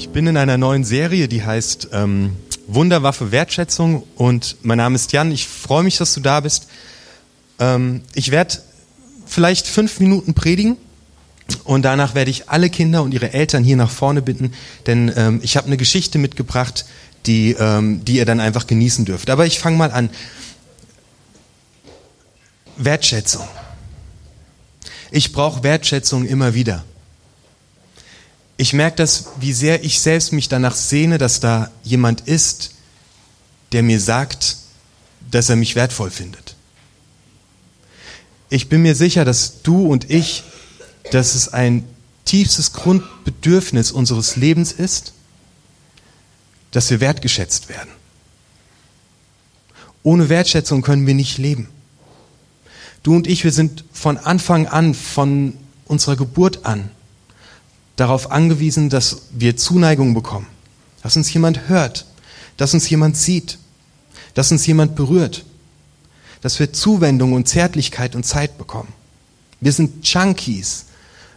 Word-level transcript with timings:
Ich 0.00 0.08
bin 0.08 0.26
in 0.26 0.38
einer 0.38 0.56
neuen 0.56 0.82
Serie, 0.82 1.28
die 1.28 1.44
heißt 1.44 1.90
ähm, 1.92 2.34
Wunderwaffe 2.66 3.32
Wertschätzung 3.32 4.02
und 4.16 4.56
mein 4.62 4.78
Name 4.78 4.94
ist 4.94 5.12
Jan. 5.12 5.30
Ich 5.30 5.46
freue 5.46 5.82
mich, 5.82 5.98
dass 5.98 6.14
du 6.14 6.20
da 6.20 6.40
bist. 6.40 6.68
Ähm, 7.58 8.00
ich 8.14 8.30
werde 8.30 8.62
vielleicht 9.26 9.66
fünf 9.66 10.00
Minuten 10.00 10.32
predigen 10.32 10.78
und 11.64 11.82
danach 11.82 12.14
werde 12.14 12.30
ich 12.30 12.48
alle 12.48 12.70
Kinder 12.70 13.02
und 13.02 13.12
ihre 13.12 13.34
Eltern 13.34 13.62
hier 13.62 13.76
nach 13.76 13.90
vorne 13.90 14.22
bitten, 14.22 14.54
denn 14.86 15.12
ähm, 15.16 15.40
ich 15.42 15.58
habe 15.58 15.66
eine 15.66 15.76
Geschichte 15.76 16.16
mitgebracht, 16.16 16.86
die, 17.26 17.52
ähm, 17.60 18.02
die 18.02 18.16
ihr 18.16 18.24
dann 18.24 18.40
einfach 18.40 18.66
genießen 18.66 19.04
dürft. 19.04 19.28
Aber 19.28 19.44
ich 19.44 19.58
fange 19.58 19.76
mal 19.76 19.90
an. 19.90 20.08
Wertschätzung. 22.78 23.46
Ich 25.10 25.32
brauche 25.32 25.62
Wertschätzung 25.62 26.24
immer 26.24 26.54
wieder. 26.54 26.86
Ich 28.60 28.74
merke 28.74 28.96
das, 28.96 29.24
wie 29.40 29.54
sehr 29.54 29.84
ich 29.84 30.00
selbst 30.00 30.34
mich 30.34 30.50
danach 30.50 30.74
sehne, 30.74 31.16
dass 31.16 31.40
da 31.40 31.70
jemand 31.82 32.20
ist, 32.28 32.72
der 33.72 33.82
mir 33.82 33.98
sagt, 33.98 34.58
dass 35.30 35.48
er 35.48 35.56
mich 35.56 35.76
wertvoll 35.76 36.10
findet. 36.10 36.56
Ich 38.50 38.68
bin 38.68 38.82
mir 38.82 38.94
sicher, 38.94 39.24
dass 39.24 39.62
du 39.62 39.86
und 39.86 40.10
ich, 40.10 40.42
dass 41.10 41.34
es 41.34 41.48
ein 41.48 41.86
tiefstes 42.26 42.74
Grundbedürfnis 42.74 43.92
unseres 43.92 44.36
Lebens 44.36 44.72
ist, 44.72 45.14
dass 46.70 46.90
wir 46.90 47.00
wertgeschätzt 47.00 47.70
werden. 47.70 47.88
Ohne 50.02 50.28
Wertschätzung 50.28 50.82
können 50.82 51.06
wir 51.06 51.14
nicht 51.14 51.38
leben. 51.38 51.70
Du 53.04 53.16
und 53.16 53.26
ich, 53.26 53.42
wir 53.42 53.52
sind 53.52 53.84
von 53.94 54.18
Anfang 54.18 54.66
an, 54.66 54.92
von 54.92 55.56
unserer 55.86 56.16
Geburt 56.16 56.66
an, 56.66 56.90
darauf 58.00 58.30
angewiesen, 58.30 58.88
dass 58.88 59.26
wir 59.30 59.58
Zuneigung 59.58 60.14
bekommen, 60.14 60.46
dass 61.02 61.16
uns 61.16 61.30
jemand 61.34 61.68
hört, 61.68 62.06
dass 62.56 62.72
uns 62.72 62.88
jemand 62.88 63.18
sieht, 63.18 63.58
dass 64.32 64.50
uns 64.50 64.66
jemand 64.66 64.96
berührt, 64.96 65.44
dass 66.40 66.58
wir 66.58 66.72
Zuwendung 66.72 67.34
und 67.34 67.46
Zärtlichkeit 67.46 68.14
und 68.14 68.24
Zeit 68.24 68.56
bekommen. 68.56 68.92
Wir 69.60 69.72
sind 69.72 70.06
Junkies 70.08 70.86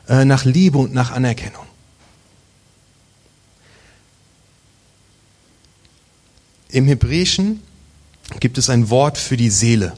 äh, 0.08 0.24
nach 0.24 0.46
Liebe 0.46 0.78
und 0.78 0.94
nach 0.94 1.12
Anerkennung. 1.12 1.66
Im 6.70 6.86
Hebräischen 6.86 7.62
gibt 8.40 8.58
es 8.58 8.70
ein 8.70 8.90
Wort 8.90 9.18
für 9.18 9.36
die 9.36 9.50
Seele. 9.50 9.98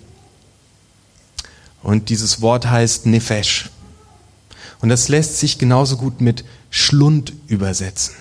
Und 1.83 2.09
dieses 2.09 2.41
Wort 2.41 2.65
heißt 2.65 3.05
Nefesh. 3.05 3.69
Und 4.85 4.89
das 4.89 5.07
lässt 5.07 5.39
sich 5.39 5.57
genauso 5.57 5.97
gut 5.97 6.21
mit 6.21 6.45
Schlund 6.69 7.33
übersetzen. 7.47 8.13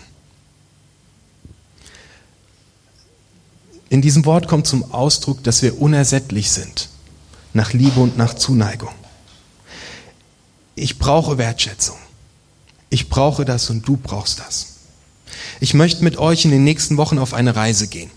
In 3.90 4.00
diesem 4.00 4.24
Wort 4.24 4.48
kommt 4.48 4.66
zum 4.66 4.90
Ausdruck, 4.90 5.44
dass 5.44 5.60
wir 5.60 5.78
unersättlich 5.78 6.50
sind 6.50 6.88
nach 7.52 7.74
Liebe 7.74 8.00
und 8.00 8.16
nach 8.16 8.32
Zuneigung. 8.32 8.94
Ich 10.74 10.98
brauche 10.98 11.36
Wertschätzung. 11.36 11.98
Ich 12.88 13.10
brauche 13.10 13.44
das 13.44 13.68
und 13.68 13.86
du 13.86 13.98
brauchst 13.98 14.40
das. 14.40 14.76
Ich 15.60 15.74
möchte 15.74 16.02
mit 16.02 16.16
euch 16.16 16.46
in 16.46 16.50
den 16.50 16.64
nächsten 16.64 16.96
Wochen 16.96 17.18
auf 17.18 17.34
eine 17.34 17.56
Reise 17.56 17.88
gehen. 17.88 18.10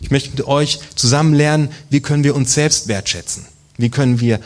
Ich 0.00 0.10
möchte 0.10 0.28
mit 0.28 0.46
euch 0.46 0.78
zusammen 0.94 1.32
lernen, 1.32 1.70
wie 1.88 2.02
können 2.02 2.22
wir 2.22 2.36
uns 2.36 2.52
selbst 2.52 2.88
wertschätzen. 2.88 3.46
Wie 3.78 3.88
können 3.88 4.20
wir 4.20 4.40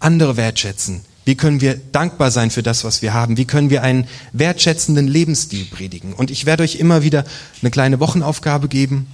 andere 0.00 0.36
wertschätzen? 0.36 1.02
Wie 1.28 1.34
können 1.34 1.60
wir 1.60 1.74
dankbar 1.76 2.30
sein 2.30 2.50
für 2.50 2.62
das, 2.62 2.84
was 2.84 3.02
wir 3.02 3.12
haben? 3.12 3.36
Wie 3.36 3.44
können 3.44 3.68
wir 3.68 3.82
einen 3.82 4.08
wertschätzenden 4.32 5.06
Lebensstil 5.06 5.66
predigen? 5.66 6.14
Und 6.14 6.30
ich 6.30 6.46
werde 6.46 6.62
euch 6.62 6.76
immer 6.76 7.02
wieder 7.02 7.26
eine 7.60 7.70
kleine 7.70 8.00
Wochenaufgabe 8.00 8.66
geben. 8.66 9.06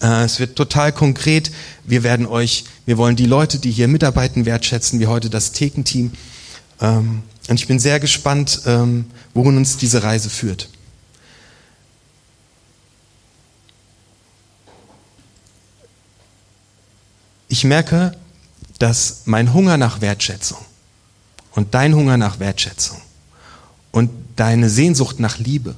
Äh, 0.00 0.24
es 0.24 0.40
wird 0.40 0.56
total 0.56 0.90
konkret. 0.90 1.50
Wir 1.84 2.02
werden 2.02 2.24
euch, 2.24 2.64
wir 2.86 2.96
wollen 2.96 3.14
die 3.14 3.26
Leute, 3.26 3.58
die 3.58 3.70
hier 3.70 3.88
mitarbeiten, 3.88 4.46
wertschätzen, 4.46 5.00
wie 5.00 5.06
heute 5.06 5.28
das 5.28 5.52
Thekenteam. 5.52 6.12
Ähm, 6.80 7.22
und 7.48 7.60
ich 7.60 7.66
bin 7.66 7.78
sehr 7.78 8.00
gespannt, 8.00 8.62
ähm, 8.64 9.04
wohin 9.34 9.58
uns 9.58 9.76
diese 9.76 10.02
Reise 10.02 10.30
führt. 10.30 10.70
Ich 17.48 17.64
merke, 17.64 18.16
dass 18.78 19.24
mein 19.26 19.52
Hunger 19.52 19.76
nach 19.76 20.00
Wertschätzung 20.00 20.64
und 21.54 21.74
dein 21.74 21.94
Hunger 21.94 22.16
nach 22.16 22.38
Wertschätzung 22.38 23.00
und 23.92 24.10
deine 24.36 24.68
Sehnsucht 24.68 25.20
nach 25.20 25.38
Liebe 25.38 25.74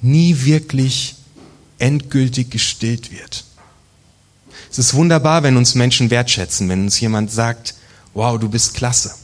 nie 0.00 0.44
wirklich 0.44 1.16
endgültig 1.78 2.50
gestillt 2.50 3.10
wird. 3.10 3.44
Es 4.70 4.78
ist 4.78 4.94
wunderbar, 4.94 5.42
wenn 5.42 5.56
uns 5.56 5.74
Menschen 5.74 6.10
wertschätzen, 6.10 6.68
wenn 6.68 6.82
uns 6.82 7.00
jemand 7.00 7.30
sagt, 7.30 7.74
wow, 8.14 8.38
du 8.38 8.48
bist 8.48 8.74
klasse. 8.74 9.14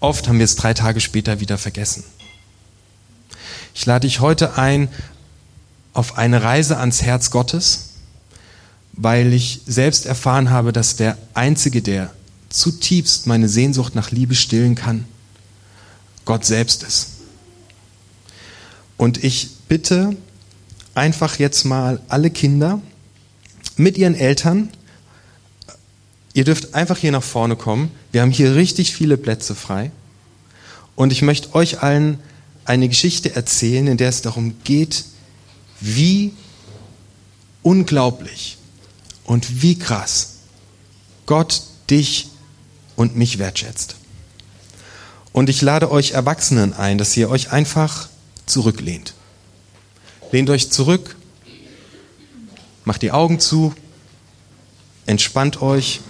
Oft 0.00 0.28
haben 0.28 0.38
wir 0.38 0.44
es 0.44 0.56
drei 0.56 0.74
Tage 0.74 1.00
später 1.00 1.40
wieder 1.40 1.58
vergessen. 1.58 2.04
Ich 3.74 3.86
lade 3.86 4.06
dich 4.06 4.20
heute 4.20 4.56
ein 4.58 4.88
auf 5.94 6.18
eine 6.18 6.42
Reise 6.42 6.78
ans 6.78 7.02
Herz 7.02 7.30
Gottes, 7.30 7.90
weil 8.92 9.32
ich 9.32 9.62
selbst 9.66 10.06
erfahren 10.06 10.50
habe, 10.50 10.72
dass 10.72 10.96
der 10.96 11.16
Einzige, 11.32 11.82
der 11.82 12.10
zutiefst 12.54 13.26
meine 13.26 13.48
Sehnsucht 13.48 13.96
nach 13.96 14.12
Liebe 14.12 14.36
stillen 14.36 14.76
kann, 14.76 15.06
Gott 16.24 16.44
selbst 16.44 16.84
ist. 16.84 17.08
Und 18.96 19.24
ich 19.24 19.50
bitte 19.66 20.16
einfach 20.94 21.40
jetzt 21.40 21.64
mal 21.64 22.00
alle 22.08 22.30
Kinder 22.30 22.80
mit 23.76 23.98
ihren 23.98 24.14
Eltern, 24.14 24.68
ihr 26.32 26.44
dürft 26.44 26.74
einfach 26.74 26.96
hier 26.96 27.10
nach 27.10 27.24
vorne 27.24 27.56
kommen. 27.56 27.90
Wir 28.12 28.22
haben 28.22 28.30
hier 28.30 28.54
richtig 28.54 28.94
viele 28.94 29.16
Plätze 29.16 29.56
frei. 29.56 29.90
Und 30.94 31.10
ich 31.10 31.22
möchte 31.22 31.56
euch 31.56 31.82
allen 31.82 32.20
eine 32.64 32.88
Geschichte 32.88 33.34
erzählen, 33.34 33.88
in 33.88 33.96
der 33.96 34.10
es 34.10 34.22
darum 34.22 34.54
geht, 34.62 35.04
wie 35.80 36.32
unglaublich 37.62 38.58
und 39.24 39.60
wie 39.60 39.76
krass 39.76 40.34
Gott 41.26 41.62
dich 41.90 42.28
und 42.96 43.16
mich 43.16 43.38
wertschätzt. 43.38 43.96
Und 45.32 45.50
ich 45.50 45.62
lade 45.62 45.90
euch 45.90 46.12
Erwachsenen 46.12 46.74
ein, 46.74 46.98
dass 46.98 47.16
ihr 47.16 47.28
euch 47.28 47.50
einfach 47.50 48.08
zurücklehnt. 48.46 49.14
Lehnt 50.30 50.50
euch 50.50 50.70
zurück, 50.70 51.16
macht 52.84 53.02
die 53.02 53.12
Augen 53.12 53.40
zu, 53.40 53.74
entspannt 55.06 55.60
euch, 55.62 56.00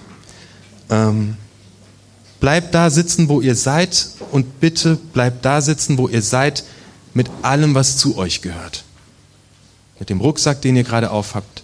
ähm, 0.91 1.37
bleibt 2.41 2.75
da 2.75 2.91
sitzen, 2.91 3.29
wo 3.29 3.41
ihr 3.41 3.55
seid 3.55 4.09
und 4.31 4.61
bitte 4.61 4.97
bleibt 4.97 5.45
da 5.45 5.61
sitzen, 5.61 5.97
wo 5.97 6.09
ihr 6.09 6.23
seid, 6.23 6.65
mit 7.15 7.31
allem, 7.43 7.75
was 7.75 7.97
zu 7.97 8.19
euch 8.19 8.43
gehört. 8.43 8.85
Mit 9.99 10.11
dem 10.11 10.21
Rucksack, 10.21 10.61
den 10.61 10.77
ihr 10.77 10.85
gerade 10.85 11.11
aufhabt, 11.11 11.63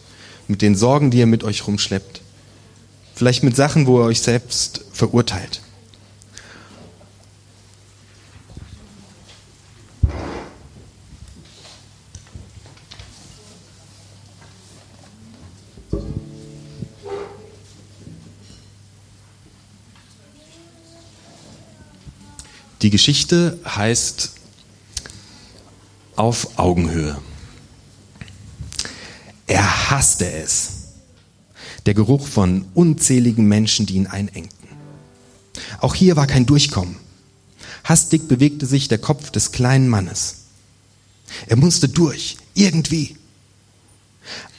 mit 0.48 0.62
den 0.62 0.76
Sorgen, 0.76 1.10
die 1.10 1.18
ihr 1.18 1.26
mit 1.26 1.44
euch 1.44 1.66
rumschleppt, 1.66 2.22
Vielleicht 3.20 3.42
mit 3.42 3.54
Sachen, 3.54 3.86
wo 3.86 4.00
ihr 4.00 4.06
euch 4.06 4.22
selbst 4.22 4.80
verurteilt. 4.94 5.60
Die 22.80 22.88
Geschichte 22.88 23.58
heißt 23.66 24.30
Auf 26.16 26.58
Augenhöhe. 26.58 27.20
Er 29.46 29.90
hasste 29.90 30.32
es 30.32 30.79
der 31.86 31.94
Geruch 31.94 32.26
von 32.26 32.64
unzähligen 32.74 33.46
Menschen, 33.46 33.86
die 33.86 33.94
ihn 33.94 34.06
einengten. 34.06 34.68
Auch 35.80 35.94
hier 35.94 36.16
war 36.16 36.26
kein 36.26 36.46
Durchkommen. 36.46 36.96
Hastig 37.84 38.28
bewegte 38.28 38.66
sich 38.66 38.88
der 38.88 38.98
Kopf 38.98 39.30
des 39.30 39.52
kleinen 39.52 39.88
Mannes. 39.88 40.36
Er 41.46 41.56
musste 41.56 41.88
durch, 41.88 42.36
irgendwie. 42.54 43.16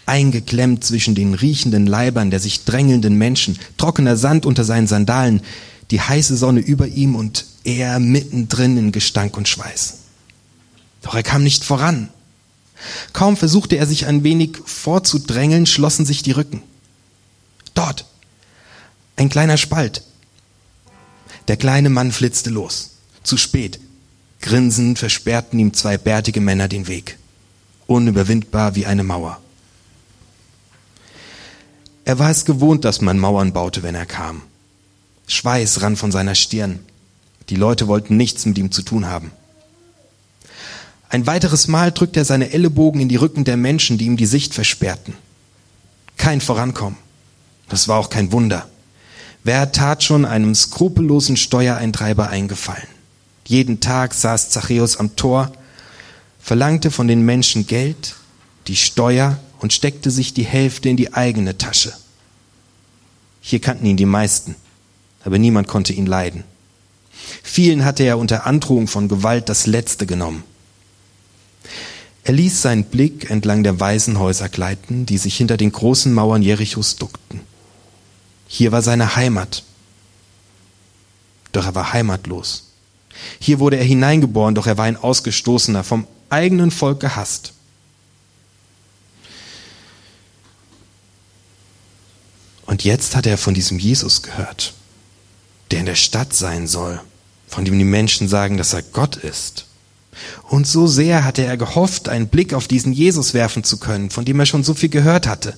Eingeklemmt 0.06 0.84
zwischen 0.84 1.16
den 1.16 1.34
riechenden 1.34 1.86
Leibern 1.86 2.32
der 2.32 2.40
sich 2.40 2.66
drängelnden 2.66 3.18
Menschen, 3.18 3.60
trockener 3.78 4.18
Sand 4.18 4.46
unter 4.46 4.64
seinen 4.64 4.88
Sandalen, 4.88 5.42
die 5.92 6.02
heiße 6.02 6.36
Sonne 6.36 6.62
über 6.62 6.88
ihm 6.88 7.16
und 7.16 7.46
er 7.64 8.00
mittendrin 8.00 8.78
in 8.78 8.92
Gestank 8.92 9.38
und 9.38 9.48
Schweiß. 9.48 9.98
Doch 11.02 11.14
er 11.14 11.24
kam 11.24 11.44
nicht 11.44 11.64
voran. 11.64 12.10
Kaum 13.14 13.38
versuchte 13.38 13.76
er 13.76 13.86
sich 13.86 14.08
ein 14.08 14.24
wenig 14.24 14.58
vorzudrängeln, 14.66 15.66
schlossen 15.66 16.06
sich 16.06 16.24
die 16.24 16.32
Rücken. 16.32 16.64
Dort. 17.74 18.06
Ein 19.16 19.30
kleiner 19.30 19.58
Spalt. 19.58 20.04
Der 21.48 21.58
kleine 21.58 21.90
Mann 21.90 22.12
flitzte 22.12 22.50
los. 22.50 22.92
Zu 23.24 23.38
spät. 23.38 23.80
Grinsend 24.42 24.98
versperrten 24.98 25.60
ihm 25.60 25.74
zwei 25.74 25.98
bärtige 25.98 26.42
Männer 26.42 26.68
den 26.68 26.88
Weg, 26.88 27.18
unüberwindbar 27.86 28.76
wie 28.76 28.88
eine 28.88 29.04
Mauer. 29.04 29.40
Er 32.06 32.18
war 32.18 32.32
es 32.32 32.46
gewohnt, 32.46 32.84
dass 32.84 33.02
man 33.02 33.20
Mauern 33.20 33.54
baute, 33.54 33.84
wenn 33.84 33.94
er 33.94 34.08
kam. 34.08 34.42
Schweiß 35.28 35.82
rann 35.82 35.96
von 35.96 36.12
seiner 36.12 36.36
Stirn. 36.36 36.80
Die 37.50 37.56
Leute 37.56 37.88
wollten 37.88 38.18
nichts 38.18 38.46
mit 38.46 38.58
ihm 38.58 38.72
zu 38.72 38.82
tun 38.82 39.06
haben. 39.06 39.32
Ein 41.10 41.28
weiteres 41.28 41.68
Mal 41.68 41.92
drückte 41.92 42.22
er 42.22 42.26
seine 42.26 42.52
Ellenbogen 42.52 43.02
in 43.02 43.10
die 43.10 43.18
Rücken 43.18 43.44
der 43.44 43.58
Menschen, 43.58 43.98
die 43.98 44.06
ihm 44.06 44.18
die 44.18 44.26
Sicht 44.26 44.54
versperrten. 44.54 45.14
Kein 46.18 46.42
Vorankommen. 46.42 46.98
Das 47.72 47.88
war 47.88 47.98
auch 48.00 48.10
kein 48.10 48.34
Wunder. 48.34 48.68
Wer 49.46 49.72
tat 49.72 50.04
schon 50.04 50.26
einem 50.26 50.54
skrupellosen 50.54 51.38
Steuereintreiber 51.38 52.30
eingefallen? 52.30 52.88
Jeden 53.48 53.80
Tag 53.80 54.14
saß 54.14 54.50
Zachäus 54.50 54.98
am 54.98 55.16
Tor, 55.16 55.54
verlangte 56.38 56.92
von 56.92 57.08
den 57.08 57.24
Menschen 57.24 57.68
Geld, 57.68 58.16
die 58.68 58.76
Steuer 58.76 59.40
und 59.60 59.72
steckte 59.72 60.12
sich 60.12 60.34
die 60.34 60.44
Hälfte 60.44 60.90
in 60.90 60.98
die 60.98 61.14
eigene 61.14 61.58
Tasche. 61.58 61.94
Hier 63.40 63.62
kannten 63.62 63.86
ihn 63.86 63.98
die 63.98 64.06
meisten, 64.06 64.56
aber 65.24 65.40
niemand 65.40 65.70
konnte 65.70 65.94
ihn 65.94 66.06
leiden. 66.06 66.44
Vielen 67.42 67.86
hatte 67.86 68.04
er 68.04 68.18
unter 68.18 68.46
Androhung 68.46 68.90
von 68.90 69.08
Gewalt 69.08 69.48
das 69.48 69.66
Letzte 69.66 70.06
genommen. 70.06 70.44
Er 72.26 72.34
ließ 72.34 72.62
seinen 72.62 72.84
Blick 72.84 73.30
entlang 73.30 73.64
der 73.64 73.80
Waisenhäuser 73.80 74.50
gleiten, 74.50 75.06
die 75.06 75.18
sich 75.18 75.38
hinter 75.38 75.56
den 75.56 75.72
großen 75.72 76.14
Mauern 76.14 76.42
Jerichos 76.42 76.98
duckten. 76.98 77.50
Hier 78.54 78.74
war 78.74 78.82
seine 78.82 79.16
Heimat. 79.16 79.64
Doch 81.54 81.66
er 81.66 81.74
war 81.74 81.94
heimatlos. 81.94 82.66
Hier 83.40 83.60
wurde 83.60 83.78
er 83.78 83.86
hineingeboren, 83.86 84.56
doch 84.56 84.68
er 84.68 84.78
war 84.78 84.84
ein 84.84 84.98
Ausgestoßener, 84.98 85.86
vom 85.86 86.06
eigenen 86.30 86.70
Volk 86.70 87.00
gehasst. 87.00 87.54
Und 92.66 92.84
jetzt 92.84 93.16
hat 93.16 93.26
er 93.26 93.38
von 93.38 93.54
diesem 93.54 93.80
Jesus 93.80 94.22
gehört, 94.22 94.74
der 95.72 95.80
in 95.80 95.86
der 95.86 95.96
Stadt 95.96 96.34
sein 96.34 96.68
soll, 96.68 97.00
von 97.48 97.64
dem 97.64 97.80
die 97.80 97.86
Menschen 97.86 98.28
sagen, 98.28 98.58
dass 98.58 98.74
er 98.74 98.82
Gott 98.82 99.16
ist. 99.16 99.66
Und 100.50 100.68
so 100.68 100.88
sehr 100.88 101.24
hatte 101.24 101.46
er 101.46 101.56
gehofft, 101.56 102.10
einen 102.10 102.28
Blick 102.28 102.54
auf 102.54 102.68
diesen 102.68 102.92
Jesus 102.92 103.34
werfen 103.34 103.64
zu 103.64 103.78
können, 103.78 104.10
von 104.10 104.26
dem 104.26 104.42
er 104.42 104.46
schon 104.46 104.66
so 104.66 104.74
viel 104.74 104.90
gehört 104.90 105.26
hatte. 105.26 105.58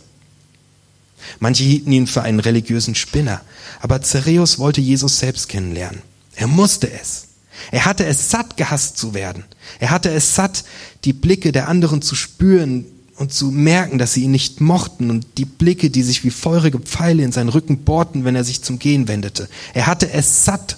Manche 1.39 1.63
hielten 1.63 1.91
ihn 1.91 2.07
für 2.07 2.21
einen 2.21 2.39
religiösen 2.39 2.95
Spinner, 2.95 3.41
aber 3.81 4.01
Zereus 4.01 4.59
wollte 4.59 4.81
Jesus 4.81 5.19
selbst 5.19 5.49
kennenlernen. 5.49 6.01
Er 6.35 6.47
musste 6.47 6.91
es. 6.91 7.27
Er 7.71 7.85
hatte 7.85 8.05
es 8.05 8.29
satt, 8.29 8.57
gehasst 8.57 8.97
zu 8.97 9.13
werden. 9.13 9.43
Er 9.79 9.91
hatte 9.91 10.09
es 10.09 10.35
satt, 10.35 10.63
die 11.05 11.13
Blicke 11.13 11.51
der 11.51 11.67
anderen 11.67 12.01
zu 12.01 12.15
spüren 12.15 12.85
und 13.15 13.31
zu 13.31 13.51
merken, 13.51 13.97
dass 13.97 14.13
sie 14.13 14.23
ihn 14.23 14.31
nicht 14.31 14.59
mochten 14.59 15.09
und 15.09 15.25
die 15.37 15.45
Blicke, 15.45 15.89
die 15.89 16.03
sich 16.03 16.23
wie 16.23 16.31
feurige 16.31 16.79
Pfeile 16.79 17.23
in 17.23 17.31
seinen 17.31 17.49
Rücken 17.49 17.79
bohrten, 17.79 18.25
wenn 18.25 18.35
er 18.35 18.43
sich 18.43 18.63
zum 18.63 18.79
Gehen 18.79 19.07
wendete. 19.07 19.47
Er 19.73 19.87
hatte 19.87 20.11
es 20.11 20.45
satt. 20.45 20.77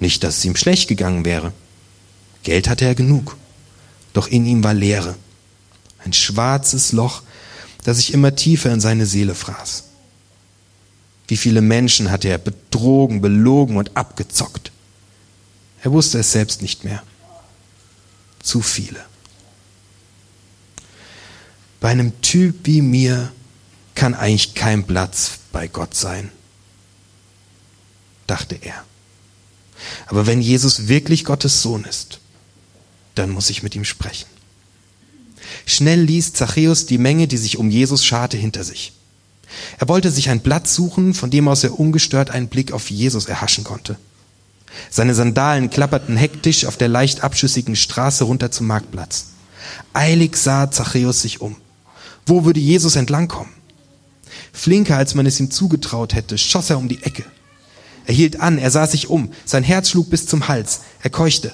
Nicht, 0.00 0.24
dass 0.24 0.38
es 0.38 0.44
ihm 0.44 0.56
schlecht 0.56 0.88
gegangen 0.88 1.24
wäre. 1.24 1.52
Geld 2.42 2.68
hatte 2.68 2.84
er 2.84 2.94
genug. 2.94 3.36
Doch 4.12 4.28
in 4.28 4.46
ihm 4.46 4.64
war 4.64 4.74
Leere. 4.74 5.14
Ein 6.04 6.12
schwarzes 6.12 6.92
Loch, 6.92 7.22
das 7.84 7.98
sich 7.98 8.12
immer 8.12 8.34
tiefer 8.34 8.72
in 8.72 8.80
seine 8.80 9.06
Seele 9.06 9.34
fraß. 9.34 9.84
Wie 11.28 11.36
viele 11.36 11.60
Menschen 11.60 12.10
hatte 12.10 12.28
er 12.28 12.38
betrogen, 12.38 13.20
belogen 13.20 13.76
und 13.76 13.96
abgezockt. 13.96 14.72
Er 15.82 15.92
wusste 15.92 16.18
es 16.18 16.32
selbst 16.32 16.60
nicht 16.60 16.84
mehr. 16.84 17.02
Zu 18.42 18.60
viele. 18.60 19.04
Bei 21.80 21.90
einem 21.90 22.20
Typ 22.22 22.60
wie 22.64 22.82
mir 22.82 23.32
kann 23.94 24.14
eigentlich 24.14 24.54
kein 24.54 24.86
Platz 24.86 25.32
bei 25.52 25.68
Gott 25.68 25.94
sein, 25.94 26.32
dachte 28.26 28.56
er. 28.60 28.84
Aber 30.06 30.26
wenn 30.26 30.40
Jesus 30.40 30.88
wirklich 30.88 31.24
Gottes 31.24 31.62
Sohn 31.62 31.84
ist, 31.84 32.20
dann 33.14 33.30
muss 33.30 33.50
ich 33.50 33.62
mit 33.62 33.74
ihm 33.74 33.84
sprechen. 33.84 34.26
Schnell 35.66 36.02
ließ 36.02 36.32
Zachäus 36.32 36.86
die 36.86 36.98
Menge, 36.98 37.28
die 37.28 37.36
sich 37.36 37.58
um 37.58 37.70
Jesus 37.70 38.04
scharte, 38.04 38.36
hinter 38.36 38.64
sich. 38.64 38.92
Er 39.78 39.88
wollte 39.88 40.10
sich 40.10 40.30
einen 40.30 40.40
Platz 40.40 40.74
suchen, 40.74 41.14
von 41.14 41.30
dem 41.30 41.48
aus 41.48 41.64
er 41.64 41.78
ungestört 41.78 42.30
einen 42.30 42.48
Blick 42.48 42.72
auf 42.72 42.90
Jesus 42.90 43.26
erhaschen 43.26 43.64
konnte. 43.64 43.96
Seine 44.90 45.14
Sandalen 45.14 45.70
klapperten 45.70 46.16
hektisch 46.16 46.64
auf 46.64 46.76
der 46.76 46.88
leicht 46.88 47.22
abschüssigen 47.22 47.76
Straße 47.76 48.24
runter 48.24 48.50
zum 48.50 48.66
Marktplatz. 48.66 49.26
Eilig 49.92 50.36
sah 50.36 50.70
Zachäus 50.70 51.22
sich 51.22 51.40
um. 51.40 51.56
Wo 52.26 52.44
würde 52.44 52.60
Jesus 52.60 52.96
entlangkommen? 52.96 53.52
Flinker, 54.52 54.96
als 54.96 55.14
man 55.14 55.26
es 55.26 55.40
ihm 55.40 55.50
zugetraut 55.50 56.14
hätte, 56.14 56.38
schoss 56.38 56.70
er 56.70 56.78
um 56.78 56.88
die 56.88 57.02
Ecke. 57.02 57.24
Er 58.06 58.14
hielt 58.14 58.40
an, 58.40 58.58
er 58.58 58.70
sah 58.70 58.86
sich 58.86 59.08
um, 59.08 59.32
sein 59.44 59.64
Herz 59.64 59.90
schlug 59.90 60.10
bis 60.10 60.26
zum 60.26 60.48
Hals, 60.48 60.80
er 61.02 61.10
keuchte. 61.10 61.52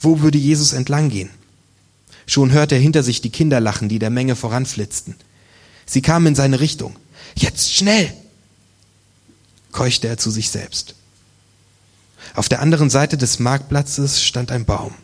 Wo 0.00 0.20
würde 0.20 0.38
Jesus 0.38 0.72
entlang 0.72 1.10
gehen? 1.10 1.30
Schon 2.30 2.52
hörte 2.52 2.76
er 2.76 2.80
hinter 2.80 3.02
sich 3.02 3.20
die 3.20 3.30
Kinder 3.30 3.58
lachen, 3.58 3.88
die 3.88 3.98
der 3.98 4.08
Menge 4.08 4.36
voranflitzten. 4.36 5.16
Sie 5.84 6.00
kamen 6.00 6.28
in 6.28 6.34
seine 6.36 6.60
Richtung. 6.60 6.94
Jetzt 7.34 7.74
schnell! 7.74 8.12
keuchte 9.72 10.06
er 10.06 10.16
zu 10.16 10.30
sich 10.30 10.48
selbst. 10.48 10.94
Auf 12.36 12.48
der 12.48 12.60
anderen 12.60 12.88
Seite 12.88 13.16
des 13.16 13.40
Marktplatzes 13.40 14.22
stand 14.22 14.52
ein 14.52 14.64
Baum. 14.64 14.94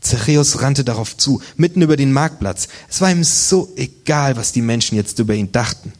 Zachäus 0.00 0.62
rannte 0.62 0.82
darauf 0.82 1.14
zu, 1.14 1.42
mitten 1.58 1.82
über 1.82 1.98
den 1.98 2.10
Marktplatz. 2.10 2.68
Es 2.88 3.02
war 3.02 3.10
ihm 3.10 3.22
so 3.22 3.70
egal, 3.76 4.38
was 4.38 4.52
die 4.52 4.62
Menschen 4.62 4.96
jetzt 4.96 5.18
über 5.18 5.34
ihn 5.34 5.52
dachten. 5.52 5.92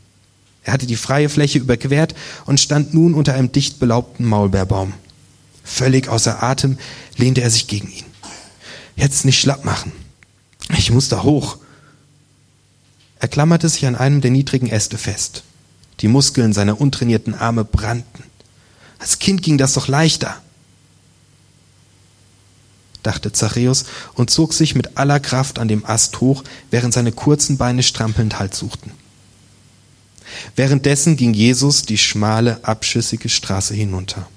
Er 0.65 0.73
hatte 0.73 0.87
die 0.87 0.97
freie 0.97 1.29
Fläche 1.29 1.59
überquert 1.59 2.15
und 2.47 2.61
stand 2.61 2.95
nun 2.95 3.13
unter 3.13 3.35
einem 3.35 3.53
dicht 3.53 3.79
belaubten 3.79 4.25
Maulbeerbaum. 4.25 4.95
Völlig 5.63 6.09
außer 6.09 6.43
Atem 6.43 6.79
lehnte 7.19 7.43
er 7.43 7.51
sich 7.51 7.67
gegen 7.67 7.91
ihn. 7.93 8.12
Jetzt 8.97 9.25
nicht 9.25 9.41
schlapp 9.41 9.65
machen. 9.65 9.93
Ich 10.77 10.91
muss 10.91 11.09
da 11.09 11.23
hoch. 11.23 11.59
Er 13.19 13.29
klammerte 13.29 13.69
sich 13.69 13.87
an 13.87 13.97
einem 13.97 14.21
der 14.21 14.31
niedrigen 14.31 14.69
Äste 14.69 14.99
fest. 14.99 15.45
Die 16.01 16.09
Muskeln 16.09 16.53
seiner 16.53 16.81
untrainierten 16.81 17.35
Arme 17.35 17.65
brannten. 17.65 18.25
Als 18.99 19.19
Kind 19.19 19.43
ging 19.43 19.59
das 19.59 19.75
doch 19.75 19.89
leichter, 19.89 20.41
dachte 23.03 23.33
Zachäus 23.33 23.85
und 24.15 24.31
zog 24.31 24.55
sich 24.55 24.75
mit 24.75 24.97
aller 24.97 25.21
Kraft 25.21 25.59
an 25.59 25.69
dem 25.69 25.85
Ast 25.85 26.21
hoch, 26.21 26.45
während 26.71 26.95
seine 26.95 27.13
kurzen 27.13 27.57
Beine 27.57 27.83
strampelnd 27.83 28.39
Halt 28.39 28.55
suchten. 28.55 28.93
Währenddessen 30.57 31.17
ging 31.17 31.35
Jesus 31.35 31.83
die 31.83 31.99
schmale, 31.99 32.61
abschüssige 32.63 33.29
Straße 33.29 33.75
hinunter. 33.75 34.29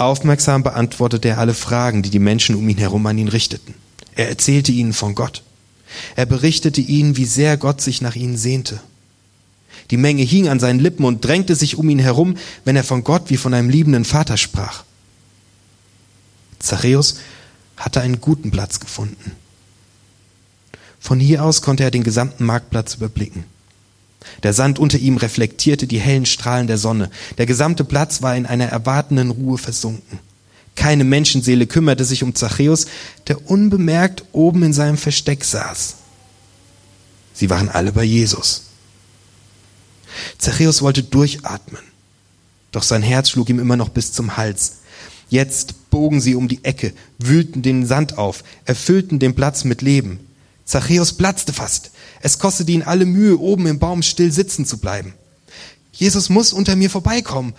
Aufmerksam 0.00 0.62
beantwortete 0.62 1.28
er 1.28 1.38
alle 1.38 1.54
Fragen, 1.54 2.02
die 2.02 2.10
die 2.10 2.18
Menschen 2.18 2.56
um 2.56 2.68
ihn 2.68 2.78
herum 2.78 3.06
an 3.06 3.18
ihn 3.18 3.28
richteten. 3.28 3.74
Er 4.14 4.28
erzählte 4.28 4.72
ihnen 4.72 4.92
von 4.92 5.14
Gott. 5.14 5.42
Er 6.16 6.26
berichtete 6.26 6.80
ihnen, 6.80 7.16
wie 7.16 7.24
sehr 7.24 7.56
Gott 7.56 7.80
sich 7.80 8.00
nach 8.00 8.16
ihnen 8.16 8.36
sehnte. 8.36 8.80
Die 9.90 9.96
Menge 9.96 10.22
hing 10.22 10.48
an 10.48 10.60
seinen 10.60 10.80
Lippen 10.80 11.04
und 11.04 11.24
drängte 11.24 11.54
sich 11.54 11.76
um 11.76 11.88
ihn 11.90 11.98
herum, 11.98 12.36
wenn 12.64 12.76
er 12.76 12.84
von 12.84 13.04
Gott 13.04 13.24
wie 13.28 13.36
von 13.36 13.54
einem 13.54 13.68
liebenden 13.68 14.04
Vater 14.04 14.36
sprach. 14.36 14.84
Zachäus 16.58 17.16
hatte 17.76 18.00
einen 18.00 18.20
guten 18.20 18.50
Platz 18.50 18.80
gefunden. 18.80 19.32
Von 21.00 21.18
hier 21.18 21.44
aus 21.44 21.62
konnte 21.62 21.82
er 21.82 21.90
den 21.90 22.04
gesamten 22.04 22.44
Marktplatz 22.44 22.94
überblicken. 22.94 23.44
Der 24.42 24.52
Sand 24.52 24.78
unter 24.78 24.98
ihm 24.98 25.16
reflektierte 25.16 25.86
die 25.86 26.00
hellen 26.00 26.26
Strahlen 26.26 26.66
der 26.66 26.78
Sonne. 26.78 27.10
Der 27.38 27.46
gesamte 27.46 27.84
Platz 27.84 28.22
war 28.22 28.36
in 28.36 28.46
einer 28.46 28.66
erwartenden 28.66 29.30
Ruhe 29.30 29.58
versunken. 29.58 30.18
Keine 30.76 31.04
Menschenseele 31.04 31.66
kümmerte 31.66 32.04
sich 32.04 32.22
um 32.22 32.34
Zachäus, 32.34 32.86
der 33.28 33.50
unbemerkt 33.50 34.24
oben 34.32 34.62
in 34.62 34.72
seinem 34.72 34.96
Versteck 34.96 35.44
saß. 35.44 35.96
Sie 37.34 37.50
waren 37.50 37.68
alle 37.68 37.92
bei 37.92 38.04
Jesus. 38.04 38.64
Zachäus 40.38 40.82
wollte 40.82 41.02
durchatmen, 41.02 41.82
doch 42.72 42.82
sein 42.82 43.02
Herz 43.02 43.30
schlug 43.30 43.48
ihm 43.48 43.58
immer 43.58 43.76
noch 43.76 43.90
bis 43.90 44.12
zum 44.12 44.36
Hals. 44.36 44.78
Jetzt 45.28 45.90
bogen 45.90 46.20
sie 46.20 46.34
um 46.34 46.48
die 46.48 46.64
Ecke, 46.64 46.92
wühlten 47.18 47.62
den 47.62 47.86
Sand 47.86 48.18
auf, 48.18 48.42
erfüllten 48.64 49.18
den 49.18 49.34
Platz 49.34 49.64
mit 49.64 49.82
Leben. 49.82 50.18
Zachäus 50.64 51.12
platzte 51.12 51.52
fast. 51.52 51.90
Es 52.20 52.38
kostete 52.38 52.70
ihn 52.70 52.82
alle 52.82 53.06
Mühe, 53.06 53.38
oben 53.38 53.66
im 53.66 53.78
Baum 53.78 54.02
still 54.02 54.30
sitzen 54.30 54.66
zu 54.66 54.78
bleiben. 54.78 55.14
Jesus 55.92 56.28
muss 56.28 56.52
unter 56.52 56.76
mir 56.76 56.90
vorbeikommen, 56.90 57.54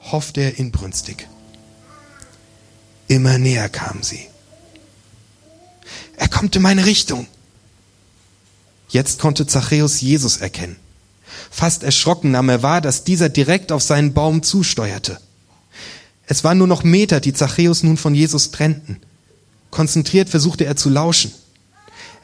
hoffte 0.00 0.40
er 0.40 0.58
inbrünstig. 0.58 1.28
Immer 3.08 3.38
näher 3.38 3.68
kam 3.68 4.02
sie. 4.02 4.26
Er 6.16 6.28
kommt 6.28 6.56
in 6.56 6.62
meine 6.62 6.86
Richtung. 6.86 7.26
Jetzt 8.88 9.20
konnte 9.20 9.46
Zachäus 9.46 10.00
Jesus 10.00 10.38
erkennen. 10.38 10.76
Fast 11.50 11.82
erschrocken 11.82 12.30
nahm 12.30 12.48
er 12.48 12.62
wahr, 12.62 12.80
dass 12.80 13.04
dieser 13.04 13.28
direkt 13.28 13.70
auf 13.70 13.82
seinen 13.82 14.14
Baum 14.14 14.42
zusteuerte. 14.42 15.20
Es 16.26 16.42
waren 16.42 16.58
nur 16.58 16.66
noch 16.66 16.82
Meter, 16.82 17.20
die 17.20 17.32
Zachäus 17.32 17.82
nun 17.82 17.96
von 17.96 18.14
Jesus 18.14 18.50
trennten. 18.50 18.98
Konzentriert 19.70 20.28
versuchte 20.28 20.64
er 20.64 20.76
zu 20.76 20.88
lauschen. 20.88 21.32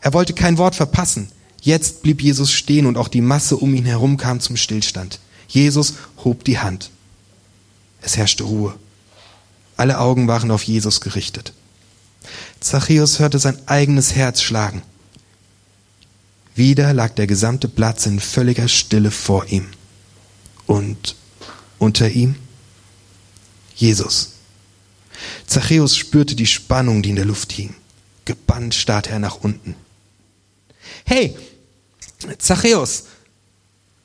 Er 0.03 0.13
wollte 0.13 0.35
kein 0.35 0.59
Wort 0.59 0.75
verpassen. 0.75 1.29
Jetzt 1.61 2.03
blieb 2.03 2.21
Jesus 2.21 2.53
stehen 2.53 2.87
und 2.87 2.97
auch 2.99 3.09
die 3.09 3.21
Masse 3.21 3.57
um 3.57 3.73
ihn 3.73 3.85
herum 3.85 4.17
kam 4.17 4.41
zum 4.41 4.57
Stillstand. 4.57 5.21
Jesus 5.49 5.95
hob 6.25 6.45
die 6.45 6.59
Hand. 6.59 6.91
Es 8.03 8.17
herrschte 8.17 8.43
Ruhe. 8.43 8.75
Alle 9.77 10.01
Augen 10.01 10.27
waren 10.27 10.51
auf 10.51 10.65
Jesus 10.65 11.01
gerichtet. 11.01 11.53
Zachäus 12.59 13.21
hörte 13.21 13.39
sein 13.39 13.57
eigenes 13.67 14.15
Herz 14.15 14.43
schlagen. 14.43 14.83
Wieder 16.55 16.93
lag 16.93 17.15
der 17.15 17.29
gesamte 17.29 17.69
Platz 17.69 18.07
in 18.07 18.19
völliger 18.19 18.69
Stille 18.69 19.13
vor 19.13 19.47
ihm. 19.47 19.69
Und 20.67 21.15
unter 21.79 22.11
ihm 22.11 22.35
Jesus. 23.77 24.33
Zachäus 25.47 25.97
spürte 25.97 26.35
die 26.35 26.47
Spannung, 26.47 27.03
die 27.03 27.11
in 27.11 27.17
der 27.17 27.25
Luft 27.25 27.53
hing. 27.53 27.75
Gebannt 28.25 28.75
starrte 28.75 29.11
er 29.11 29.19
nach 29.19 29.37
unten. 29.37 29.77
Hey, 31.05 31.37
Zachäus, 32.39 33.05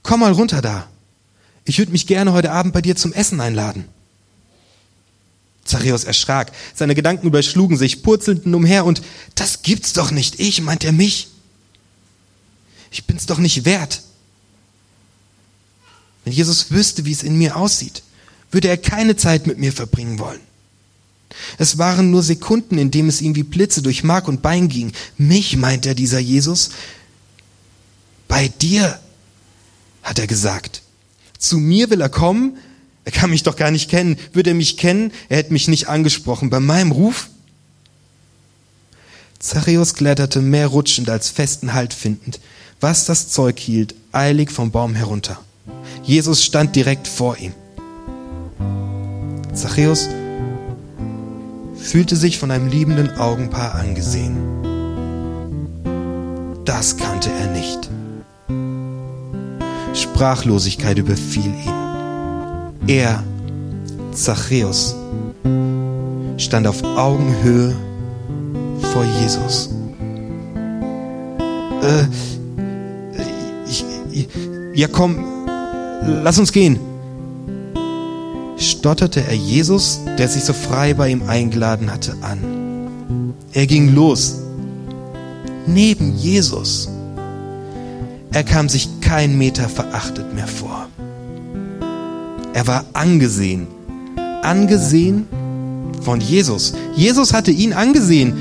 komm 0.04 0.22
mal 0.22 0.32
runter 0.32 0.62
da. 0.62 0.88
Ich 1.66 1.78
würde 1.78 1.92
mich 1.92 2.08
gerne 2.08 2.34
heute 2.34 2.52
Abend 2.52 2.74
bei 2.74 2.82
dir 2.82 2.96
zum 2.96 3.14
Essen 3.14 3.42
einladen. 3.42 3.86
Zachäus 5.66 6.06
erschrak. 6.06 6.52
Seine 6.74 6.96
Gedanken 6.96 7.28
überschlugen 7.28 7.78
sich, 7.78 8.04
purzelten 8.04 8.56
umher 8.56 8.86
und 8.86 9.02
das 9.36 9.62
gibt's 9.64 9.94
doch 9.94 10.12
nicht. 10.12 10.40
Ich, 10.40 10.62
meint 10.62 10.84
er 10.84 10.94
mich? 10.94 11.28
Ich 12.90 13.06
bin's 13.06 13.26
doch 13.26 13.38
nicht 13.38 13.66
wert. 13.66 14.02
Wenn 16.24 16.34
Jesus 16.34 16.72
wüsste, 16.72 17.06
wie 17.06 17.12
es 17.12 17.24
in 17.24 17.38
mir 17.38 17.56
aussieht, 17.56 18.04
würde 18.52 18.70
er 18.70 18.78
keine 18.78 19.16
Zeit 19.16 19.46
mit 19.46 19.58
mir 19.58 19.74
verbringen 19.74 20.20
wollen. 20.20 20.40
Es 21.58 21.78
waren 21.78 22.12
nur 22.12 22.24
Sekunden, 22.24 22.78
in 22.78 22.92
denen 22.92 23.10
es 23.10 23.22
ihm 23.22 23.36
wie 23.36 23.44
Blitze 23.44 23.82
durch 23.82 24.04
Mark 24.04 24.28
und 24.28 24.42
Bein 24.42 24.70
ging. 24.70 24.92
Mich, 25.18 25.58
meint 25.58 25.86
er, 25.86 25.96
dieser 25.96 26.20
Jesus. 26.20 26.72
Bei 28.28 28.48
dir, 28.48 29.00
hat 30.04 30.20
er 30.20 30.28
gesagt. 30.28 30.82
Zu 31.38 31.58
mir 31.58 31.90
will 31.90 32.02
er 32.02 32.10
kommen, 32.10 32.58
er 33.04 33.12
kann 33.12 33.30
mich 33.30 33.44
doch 33.44 33.56
gar 33.56 33.72
nicht 33.72 33.90
kennen. 33.90 34.18
Würde 34.34 34.52
er 34.52 34.56
mich 34.56 34.78
kennen, 34.78 35.12
er 35.30 35.38
hätte 35.38 35.54
mich 35.54 35.68
nicht 35.68 35.88
angesprochen. 35.88 36.50
Bei 36.50 36.60
meinem 36.60 36.92
Ruf? 36.92 37.30
Zachäus 39.40 39.94
kletterte 39.94 40.42
mehr 40.42 40.68
rutschend 40.68 41.10
als 41.10 41.30
festen 41.30 41.74
Halt 41.74 41.94
findend, 41.94 42.40
was 42.80 43.06
das 43.06 43.30
Zeug 43.30 43.60
hielt, 43.60 43.96
eilig 44.12 44.52
vom 44.52 44.72
Baum 44.72 44.96
herunter. 44.96 45.40
Jesus 46.04 46.44
stand 46.44 46.76
direkt 46.76 47.08
vor 47.08 47.38
ihm. 47.38 47.54
Zachäus 49.54 50.10
fühlte 51.80 52.16
sich 52.16 52.38
von 52.38 52.52
einem 52.52 52.68
liebenden 52.68 53.18
Augenpaar 53.18 53.76
angesehen. 53.76 54.38
Das 56.66 56.98
kannte 56.98 57.30
er 57.32 57.48
nicht. 57.52 57.90
Sprachlosigkeit 59.94 60.98
überfiel 60.98 61.46
ihn. 61.46 62.88
Er, 62.88 63.24
Zachäus, 64.12 64.96
stand 66.38 66.68
auf 66.68 66.84
Augenhöhe 66.84 67.76
vor 68.94 69.04
Jesus. 69.22 69.70
Äh, 71.82 72.06
ich, 73.68 73.86
ich, 74.12 74.30
ja 74.74 74.88
komm, 74.88 75.24
lass 76.24 76.38
uns 76.38 76.52
gehen. 76.52 76.80
Stotterte 78.58 79.24
er 79.28 79.36
Jesus, 79.36 80.00
der 80.18 80.28
sich 80.28 80.44
so 80.44 80.54
frei 80.54 80.94
bei 80.94 81.10
ihm 81.10 81.24
eingeladen 81.28 81.92
hatte, 81.92 82.16
an. 82.22 83.34
Er 83.54 83.68
ging 83.68 83.94
los. 83.94 84.40
Neben 85.68 86.16
Jesus. 86.16 86.90
Er 88.32 88.44
kam 88.44 88.70
sich 88.70 89.02
kein 89.02 89.38
Meter 89.38 89.70
verachtet 89.70 90.34
mehr 90.34 90.48
vor. 90.48 90.88
Er 92.54 92.68
war 92.68 92.86
angesehen. 92.94 93.68
Angesehen 94.42 95.28
von 96.02 96.22
Jesus. 96.22 96.74
Jesus 96.96 97.34
hatte 97.34 97.52
ihn 97.52 97.74
angesehen. 97.74 98.34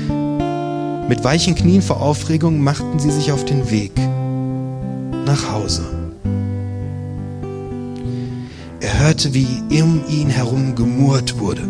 Mit 1.07 1.23
weichen 1.23 1.55
Knien 1.55 1.81
vor 1.81 2.01
Aufregung 2.01 2.59
machten 2.59 2.99
sie 2.99 3.11
sich 3.11 3.31
auf 3.31 3.45
den 3.45 3.69
Weg 3.71 3.91
nach 5.25 5.51
Hause. 5.51 5.96
Hörte, 9.07 9.33
wie 9.33 9.47
um 9.81 10.03
ihn 10.09 10.29
herum 10.29 10.75
gemurrt 10.75 11.39
wurde. 11.39 11.61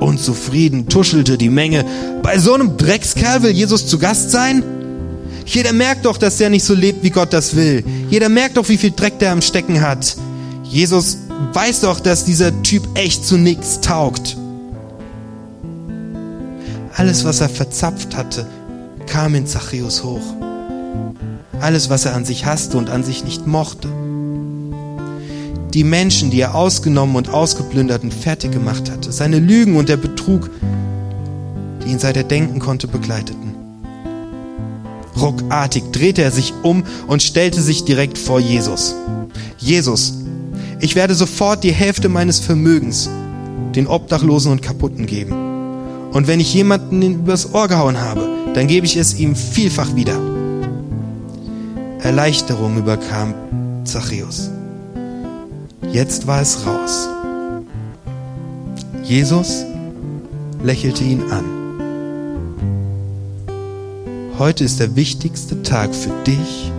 Unzufrieden 0.00 0.86
tuschelte 0.86 1.38
die 1.38 1.48
Menge. 1.48 1.82
Bei 2.22 2.38
so 2.38 2.52
einem 2.52 2.76
Dreckskerl 2.76 3.42
will 3.42 3.52
Jesus 3.52 3.86
zu 3.86 3.98
Gast 3.98 4.30
sein? 4.30 4.62
Jeder 5.46 5.72
merkt 5.72 6.04
doch, 6.04 6.18
dass 6.18 6.36
der 6.36 6.50
nicht 6.50 6.64
so 6.64 6.74
lebt, 6.74 7.02
wie 7.02 7.08
Gott 7.08 7.32
das 7.32 7.56
will. 7.56 7.84
Jeder 8.10 8.28
merkt 8.28 8.58
doch, 8.58 8.68
wie 8.68 8.76
viel 8.76 8.90
Dreck 8.90 9.18
der 9.18 9.32
am 9.32 9.40
Stecken 9.40 9.80
hat. 9.80 10.16
Jesus 10.62 11.18
weiß 11.54 11.80
doch, 11.82 12.00
dass 12.00 12.26
dieser 12.26 12.62
Typ 12.62 12.86
echt 12.94 13.24
zu 13.24 13.38
nichts 13.38 13.80
taugt. 13.80 14.36
Alles, 16.94 17.24
was 17.24 17.40
er 17.40 17.48
verzapft 17.48 18.14
hatte, 18.14 18.46
kam 19.06 19.34
in 19.34 19.46
Zachäus 19.46 20.04
hoch. 20.04 20.34
Alles, 21.60 21.88
was 21.88 22.04
er 22.04 22.14
an 22.14 22.26
sich 22.26 22.44
hasste 22.44 22.76
und 22.76 22.90
an 22.90 23.04
sich 23.04 23.24
nicht 23.24 23.46
mochte. 23.46 23.88
Die 25.74 25.84
Menschen, 25.84 26.30
die 26.30 26.40
er 26.40 26.54
ausgenommen 26.54 27.16
und 27.16 27.28
ausgeplündert 27.28 28.04
und 28.04 28.14
fertig 28.14 28.52
gemacht 28.52 28.90
hatte. 28.90 29.10
Seine 29.10 29.40
Lügen 29.40 29.76
und 29.76 29.88
der 29.88 29.96
Betrug, 29.96 30.48
die 31.82 31.90
ihn 31.90 31.98
seit 31.98 32.16
er 32.16 32.22
denken 32.22 32.60
konnte, 32.60 32.86
begleiteten. 32.86 33.54
Ruckartig 35.20 35.82
drehte 35.90 36.22
er 36.22 36.30
sich 36.30 36.54
um 36.62 36.84
und 37.08 37.24
stellte 37.24 37.60
sich 37.60 37.84
direkt 37.84 38.18
vor 38.18 38.38
Jesus. 38.38 38.94
Jesus, 39.58 40.14
ich 40.80 40.94
werde 40.94 41.14
sofort 41.14 41.64
die 41.64 41.72
Hälfte 41.72 42.08
meines 42.08 42.38
Vermögens 42.38 43.08
den 43.74 43.88
Obdachlosen 43.88 44.52
und 44.52 44.62
Kaputten 44.62 45.06
geben. 45.06 45.32
Und 46.12 46.28
wenn 46.28 46.38
ich 46.38 46.54
jemanden 46.54 47.02
übers 47.02 47.52
Ohr 47.52 47.66
gehauen 47.66 48.00
habe, 48.00 48.28
dann 48.54 48.68
gebe 48.68 48.86
ich 48.86 48.96
es 48.96 49.18
ihm 49.18 49.34
vielfach 49.34 49.96
wieder. 49.96 50.20
Erleichterung 51.98 52.78
überkam 52.78 53.34
Zachäus. 53.84 54.53
Jetzt 55.92 56.26
war 56.26 56.40
es 56.40 56.66
raus. 56.66 57.08
Jesus 59.02 59.64
lächelte 60.62 61.04
ihn 61.04 61.22
an. 61.30 61.44
Heute 64.38 64.64
ist 64.64 64.80
der 64.80 64.96
wichtigste 64.96 65.62
Tag 65.62 65.94
für 65.94 66.10
dich 66.26 66.72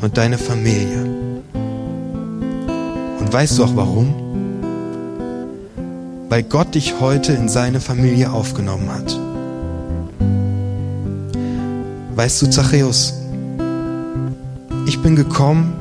und 0.00 0.16
deine 0.16 0.38
Familie. 0.38 1.04
Und 3.20 3.30
weißt 3.30 3.58
du 3.58 3.64
auch 3.64 3.76
warum? 3.76 4.14
Weil 6.28 6.44
Gott 6.44 6.74
dich 6.74 7.00
heute 7.00 7.32
in 7.32 7.48
seine 7.48 7.80
Familie 7.80 8.32
aufgenommen 8.32 8.88
hat. 8.88 9.18
Weißt 12.16 12.40
du, 12.42 12.50
Zachäus, 12.50 13.14
ich 14.86 15.02
bin 15.02 15.16
gekommen, 15.16 15.72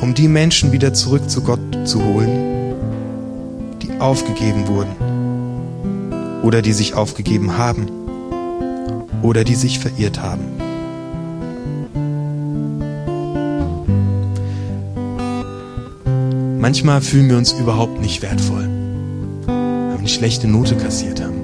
um 0.00 0.14
die 0.14 0.28
Menschen 0.28 0.72
wieder 0.72 0.92
zurück 0.94 1.28
zu 1.28 1.42
Gott 1.42 1.60
zu 1.84 2.04
holen, 2.04 2.74
die 3.82 4.00
aufgegeben 4.00 4.68
wurden 4.68 5.18
oder 6.42 6.62
die 6.62 6.72
sich 6.72 6.94
aufgegeben 6.94 7.58
haben 7.58 7.88
oder 9.22 9.44
die 9.44 9.54
sich 9.54 9.78
verirrt 9.78 10.22
haben. 10.22 10.44
Manchmal 16.60 17.00
fühlen 17.00 17.28
wir 17.30 17.38
uns 17.38 17.52
überhaupt 17.52 18.00
nicht 18.00 18.20
wertvoll, 18.20 18.68
weil 19.46 19.92
wir 19.92 19.98
eine 19.98 20.08
schlechte 20.08 20.48
Note 20.48 20.76
kassiert 20.76 21.22
haben. 21.22 21.38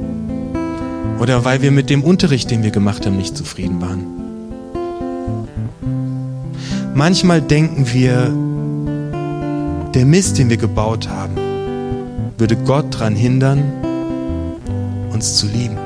Oder 1.20 1.44
weil 1.44 1.62
wir 1.62 1.70
mit 1.70 1.88
dem 1.88 2.02
Unterricht, 2.02 2.50
den 2.50 2.62
wir 2.62 2.70
gemacht 2.70 3.06
haben, 3.06 3.16
nicht 3.16 3.36
zufrieden 3.36 3.80
waren. 3.80 4.04
Manchmal 6.94 7.40
denken 7.40 7.86
wir, 7.92 8.32
der 9.94 10.04
Mist, 10.04 10.38
den 10.38 10.50
wir 10.50 10.56
gebaut 10.56 11.08
haben, 11.08 11.36
würde 12.36 12.56
Gott 12.56 12.94
daran 12.94 13.14
hindern, 13.14 13.62
uns 15.12 15.36
zu 15.36 15.46
lieben. 15.46 15.78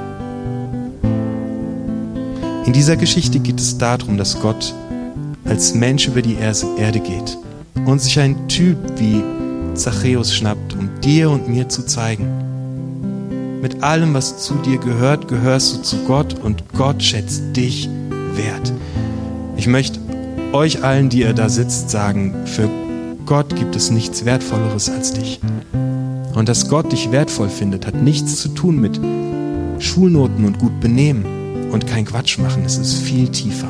In 2.64 2.72
dieser 2.72 2.96
Geschichte 2.96 3.38
geht 3.38 3.60
es 3.60 3.76
darum, 3.76 4.16
dass 4.16 4.40
Gott 4.40 4.74
als 5.44 5.74
Mensch 5.74 6.08
über 6.08 6.22
die 6.22 6.36
Erde 6.36 7.00
geht 7.00 7.36
und 7.84 8.00
sich 8.00 8.18
ein 8.18 8.48
Typ 8.48 8.78
wie 8.96 9.22
Zachäus 9.74 10.34
schnappt, 10.34 10.74
um 10.74 10.88
dir 11.02 11.30
und 11.30 11.48
mir 11.48 11.68
zu 11.68 11.84
zeigen. 11.84 13.60
Mit 13.60 13.82
allem, 13.82 14.14
was 14.14 14.38
zu 14.38 14.54
dir 14.54 14.78
gehört, 14.78 15.28
gehörst 15.28 15.76
du 15.76 15.82
zu 15.82 15.96
Gott 16.04 16.34
und 16.42 16.64
Gott 16.72 17.02
schätzt 17.02 17.42
dich 17.54 17.90
wert. 18.34 18.72
Ich 19.58 19.66
möchte 19.66 19.98
euch 20.52 20.82
allen, 20.82 21.10
die 21.10 21.20
ihr 21.20 21.34
da 21.34 21.50
sitzt, 21.50 21.90
sagen, 21.90 22.34
für 22.46 22.68
Gott 23.28 23.54
gibt 23.54 23.76
es 23.76 23.90
nichts 23.90 24.24
Wertvolleres 24.24 24.88
als 24.88 25.12
dich. 25.12 25.38
Und 26.34 26.48
dass 26.48 26.66
Gott 26.70 26.90
dich 26.92 27.12
wertvoll 27.12 27.50
findet, 27.50 27.86
hat 27.86 27.94
nichts 27.94 28.40
zu 28.40 28.48
tun 28.48 28.80
mit 28.80 28.98
Schulnoten 29.80 30.46
und 30.46 30.58
gut 30.58 30.80
benehmen 30.80 31.68
und 31.70 31.86
kein 31.86 32.06
Quatsch 32.06 32.38
machen. 32.38 32.62
Es 32.64 32.78
ist 32.78 32.94
viel 32.94 33.28
tiefer. 33.28 33.68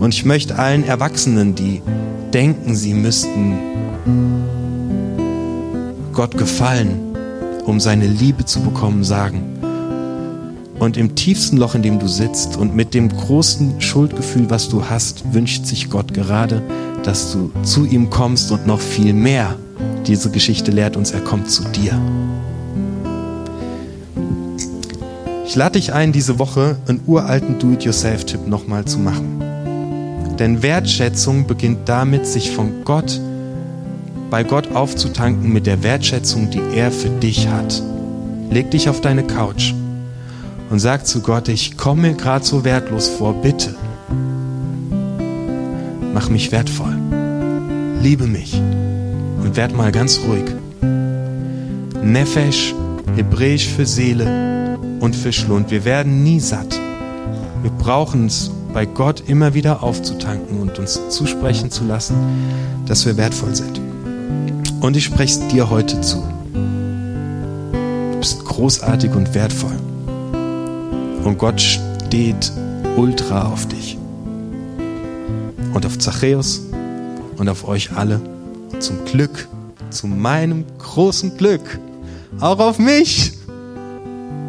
Und 0.00 0.14
ich 0.14 0.24
möchte 0.24 0.58
allen 0.58 0.82
Erwachsenen, 0.82 1.54
die 1.54 1.82
denken, 2.32 2.74
sie 2.74 2.94
müssten 2.94 3.58
Gott 6.14 6.38
gefallen, 6.38 7.14
um 7.66 7.80
seine 7.80 8.06
Liebe 8.06 8.46
zu 8.46 8.62
bekommen, 8.62 9.04
sagen. 9.04 9.42
Und 10.78 10.96
im 10.96 11.16
tiefsten 11.16 11.58
Loch, 11.58 11.74
in 11.74 11.82
dem 11.82 11.98
du 11.98 12.08
sitzt 12.08 12.56
und 12.56 12.74
mit 12.74 12.94
dem 12.94 13.10
großen 13.10 13.78
Schuldgefühl, 13.82 14.48
was 14.48 14.70
du 14.70 14.86
hast, 14.88 15.34
wünscht 15.34 15.66
sich 15.66 15.90
Gott 15.90 16.14
gerade, 16.14 16.62
dass 17.06 17.32
du 17.32 17.50
zu 17.62 17.84
ihm 17.84 18.10
kommst 18.10 18.50
und 18.52 18.66
noch 18.66 18.80
viel 18.80 19.12
mehr. 19.12 19.56
Diese 20.06 20.30
Geschichte 20.30 20.70
lehrt 20.70 20.96
uns, 20.96 21.12
er 21.12 21.20
kommt 21.20 21.50
zu 21.50 21.64
dir. 21.64 22.00
Ich 25.46 25.56
lade 25.56 25.78
dich 25.78 25.92
ein, 25.92 26.12
diese 26.12 26.38
Woche 26.38 26.76
einen 26.88 27.00
uralten 27.06 27.58
Do-it-yourself-Tipp 27.58 28.46
nochmal 28.46 28.84
zu 28.84 28.98
machen. 28.98 29.42
Denn 30.38 30.62
Wertschätzung 30.62 31.46
beginnt 31.46 31.88
damit, 31.88 32.26
sich 32.26 32.52
von 32.52 32.84
Gott, 32.84 33.20
bei 34.30 34.44
Gott 34.44 34.74
aufzutanken 34.74 35.52
mit 35.52 35.66
der 35.66 35.82
Wertschätzung, 35.82 36.50
die 36.50 36.62
er 36.74 36.90
für 36.90 37.10
dich 37.10 37.48
hat. 37.48 37.82
Leg 38.50 38.70
dich 38.70 38.88
auf 38.88 39.02
deine 39.02 39.24
Couch 39.24 39.74
und 40.70 40.78
sag 40.78 41.06
zu 41.06 41.20
Gott, 41.20 41.48
ich 41.48 41.76
komme 41.76 42.08
mir 42.08 42.14
gerade 42.14 42.44
so 42.44 42.64
wertlos 42.64 43.08
vor, 43.08 43.34
bitte. 43.34 43.74
Mach 46.22 46.30
mich 46.30 46.52
wertvoll. 46.52 46.96
Liebe 48.00 48.28
mich 48.28 48.54
und 48.54 49.56
werd 49.56 49.76
mal 49.76 49.90
ganz 49.90 50.20
ruhig. 50.20 50.44
Nefesh, 52.00 52.76
hebräisch 53.16 53.66
für 53.66 53.86
Seele 53.86 54.78
und 55.00 55.16
für 55.16 55.32
Schlund. 55.32 55.72
Wir 55.72 55.84
werden 55.84 56.22
nie 56.22 56.38
satt. 56.38 56.78
Wir 57.62 57.72
brauchen 57.72 58.26
es 58.26 58.52
bei 58.72 58.86
Gott 58.86 59.24
immer 59.26 59.54
wieder 59.54 59.82
aufzutanken 59.82 60.60
und 60.60 60.78
uns 60.78 61.00
zusprechen 61.08 61.72
zu 61.72 61.82
lassen, 61.86 62.14
dass 62.86 63.04
wir 63.04 63.16
wertvoll 63.16 63.56
sind. 63.56 63.80
Und 64.80 64.96
ich 64.96 65.02
spreche 65.02 65.40
es 65.40 65.48
dir 65.48 65.70
heute 65.70 66.02
zu. 66.02 66.22
Du 68.12 68.18
bist 68.20 68.44
großartig 68.44 69.10
und 69.10 69.34
wertvoll. 69.34 69.76
Und 71.24 71.36
Gott 71.36 71.60
steht 71.60 72.52
ultra 72.96 73.48
auf 73.48 73.66
dich. 73.66 73.98
Und 75.72 75.86
auf 75.86 75.98
Zachäus 75.98 76.62
und 77.36 77.48
auf 77.48 77.66
euch 77.66 77.92
alle. 77.92 78.20
Und 78.72 78.82
zum 78.82 79.04
Glück, 79.04 79.48
zu 79.90 80.06
meinem 80.06 80.64
großen 80.78 81.36
Glück, 81.36 81.78
auch 82.40 82.58
auf 82.58 82.78
mich. 82.78 83.32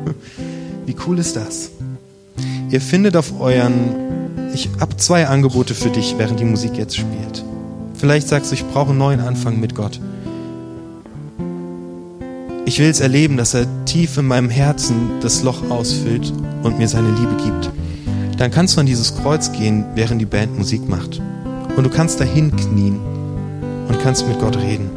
Wie 0.85 0.95
cool 1.07 1.19
ist 1.19 1.35
das? 1.35 1.69
Ihr 2.69 2.81
findet 2.81 3.15
auf 3.15 3.39
euren 3.39 4.03
ich 4.53 4.69
habe 4.79 4.95
zwei 4.97 5.27
Angebote 5.27 5.73
für 5.73 5.89
dich, 5.89 6.15
während 6.17 6.39
die 6.39 6.45
Musik 6.45 6.77
jetzt 6.77 6.95
spielt. 6.95 7.43
Vielleicht 7.95 8.27
sagst 8.27 8.51
du, 8.51 8.55
ich 8.55 8.65
brauche 8.65 8.89
einen 8.89 8.99
neuen 8.99 9.19
Anfang 9.19 9.59
mit 9.59 9.73
Gott. 9.73 9.99
Ich 12.65 12.79
will 12.79 12.89
es 12.89 12.99
erleben, 12.99 13.35
dass 13.35 13.53
er 13.53 13.65
tief 13.85 14.17
in 14.17 14.27
meinem 14.27 14.49
Herzen 14.49 15.19
das 15.21 15.43
Loch 15.43 15.69
ausfüllt 15.69 16.31
und 16.61 16.77
mir 16.77 16.87
seine 16.87 17.09
Liebe 17.09 17.35
gibt. 17.43 17.71
Dann 18.43 18.51
kannst 18.51 18.75
du 18.75 18.81
an 18.81 18.85
dieses 18.85 19.15
Kreuz 19.15 19.53
gehen, 19.53 19.85
während 19.95 20.19
die 20.19 20.25
Band 20.25 20.57
Musik 20.57 20.89
macht. 20.89 21.21
Und 21.77 21.85
du 21.85 21.89
kannst 21.89 22.19
dahin 22.19 22.53
knien 22.53 22.99
und 23.87 24.01
kannst 24.03 24.27
mit 24.27 24.37
Gott 24.39 24.57
reden. 24.57 24.89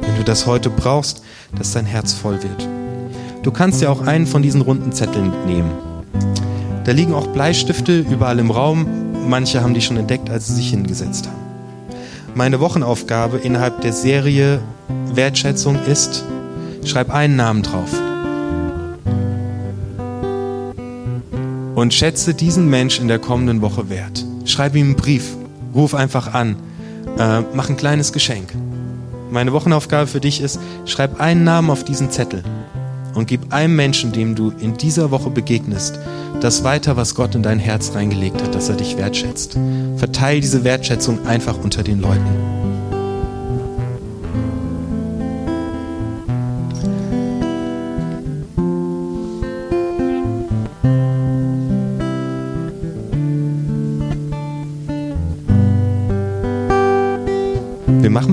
Wenn 0.00 0.16
du 0.16 0.24
das 0.24 0.46
heute 0.46 0.70
brauchst, 0.70 1.22
dass 1.58 1.72
dein 1.72 1.84
Herz 1.84 2.14
voll 2.14 2.42
wird. 2.42 2.66
Du 3.42 3.50
kannst 3.50 3.82
ja 3.82 3.90
auch 3.90 4.00
einen 4.00 4.26
von 4.26 4.42
diesen 4.42 4.62
runden 4.62 4.92
Zetteln 4.92 5.30
nehmen 5.46 5.70
da 6.84 6.90
liegen 6.90 7.14
auch 7.14 7.28
Bleistifte 7.28 8.00
überall 8.00 8.40
im 8.40 8.50
Raum. 8.50 8.86
Manche 9.28 9.62
haben 9.62 9.72
die 9.72 9.80
schon 9.80 9.96
entdeckt, 9.96 10.28
als 10.30 10.48
sie 10.48 10.54
sich 10.54 10.70
hingesetzt 10.70 11.28
haben. 11.28 11.36
Meine 12.34 12.58
Wochenaufgabe 12.58 13.38
innerhalb 13.38 13.82
der 13.82 13.92
Serie 13.92 14.60
Wertschätzung 15.14 15.78
ist, 15.86 16.24
schreib 16.84 17.10
einen 17.10 17.36
Namen 17.36 17.62
drauf. 17.62 17.90
Und 21.82 21.92
schätze 21.92 22.32
diesen 22.32 22.70
Mensch 22.70 23.00
in 23.00 23.08
der 23.08 23.18
kommenden 23.18 23.60
Woche 23.60 23.90
wert. 23.90 24.24
Schreib 24.44 24.76
ihm 24.76 24.90
einen 24.90 24.94
Brief, 24.94 25.36
ruf 25.74 25.96
einfach 25.96 26.32
an, 26.32 26.54
äh, 27.18 27.40
mach 27.54 27.70
ein 27.70 27.76
kleines 27.76 28.12
Geschenk. 28.12 28.54
Meine 29.32 29.52
Wochenaufgabe 29.52 30.06
für 30.06 30.20
dich 30.20 30.40
ist, 30.40 30.60
schreib 30.86 31.20
einen 31.20 31.42
Namen 31.42 31.70
auf 31.70 31.82
diesen 31.82 32.12
Zettel 32.12 32.44
und 33.16 33.26
gib 33.26 33.52
einem 33.52 33.74
Menschen, 33.74 34.12
dem 34.12 34.36
du 34.36 34.52
in 34.60 34.76
dieser 34.76 35.10
Woche 35.10 35.28
begegnest, 35.28 35.98
das 36.40 36.62
weiter, 36.62 36.96
was 36.96 37.16
Gott 37.16 37.34
in 37.34 37.42
dein 37.42 37.58
Herz 37.58 37.96
reingelegt 37.96 38.40
hat, 38.40 38.54
dass 38.54 38.68
er 38.68 38.76
dich 38.76 38.96
wertschätzt. 38.96 39.58
Verteil 39.96 40.40
diese 40.40 40.62
Wertschätzung 40.62 41.26
einfach 41.26 41.58
unter 41.58 41.82
den 41.82 42.00
Leuten. 42.00 42.81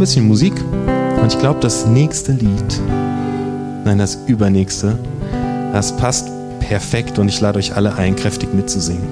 Bisschen 0.09 0.27
Musik 0.27 0.55
und 1.21 1.31
ich 1.31 1.37
glaube, 1.37 1.59
das 1.59 1.85
nächste 1.85 2.31
Lied, 2.31 2.81
nein, 3.85 3.99
das 3.99 4.17
übernächste, 4.25 4.97
das 5.71 5.95
passt 5.97 6.29
perfekt 6.59 7.19
und 7.19 7.29
ich 7.29 7.39
lade 7.39 7.59
euch 7.59 7.75
alle 7.75 7.93
ein, 7.93 8.15
kräftig 8.15 8.51
mitzusingen. 8.51 9.03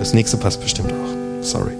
Das 0.00 0.14
nächste 0.14 0.36
passt 0.36 0.60
bestimmt 0.60 0.92
auch. 0.92 1.44
Sorry. 1.44 1.74